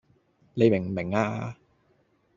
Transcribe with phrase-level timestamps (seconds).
[0.55, 1.55] 你明唔明呀